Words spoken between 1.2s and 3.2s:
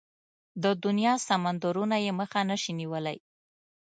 سمندرونه يې مخه نشي نيولای.